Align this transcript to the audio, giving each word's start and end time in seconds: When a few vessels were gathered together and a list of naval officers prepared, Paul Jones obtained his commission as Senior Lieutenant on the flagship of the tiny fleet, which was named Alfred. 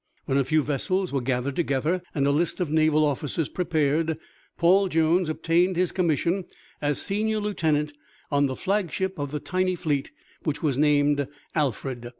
When 0.25 0.39
a 0.39 0.43
few 0.43 0.63
vessels 0.63 1.11
were 1.13 1.21
gathered 1.21 1.55
together 1.55 2.01
and 2.15 2.25
a 2.25 2.31
list 2.31 2.59
of 2.59 2.71
naval 2.71 3.05
officers 3.05 3.49
prepared, 3.49 4.17
Paul 4.57 4.87
Jones 4.89 5.29
obtained 5.29 5.75
his 5.75 5.91
commission 5.91 6.45
as 6.81 6.99
Senior 6.99 7.37
Lieutenant 7.39 7.93
on 8.31 8.47
the 8.47 8.55
flagship 8.55 9.19
of 9.19 9.29
the 9.29 9.39
tiny 9.39 9.75
fleet, 9.75 10.09
which 10.43 10.63
was 10.63 10.75
named 10.75 11.27
Alfred. 11.53 12.09